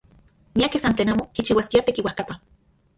[0.59, 2.43] Miakej san tlen amo kichiuaskiaj tekiuajkapa.